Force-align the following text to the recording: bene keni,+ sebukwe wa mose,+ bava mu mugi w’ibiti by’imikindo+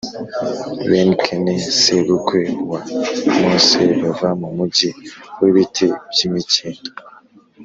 bene 0.89 1.15
keni,+ 1.23 1.55
sebukwe 1.81 2.41
wa 2.69 2.81
mose,+ 3.39 3.75
bava 4.01 4.29
mu 4.41 4.49
mugi 4.57 4.89
w’ibiti 5.39 5.87
by’imikindo+ 6.11 6.89